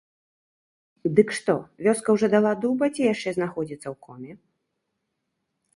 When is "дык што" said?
1.19-1.55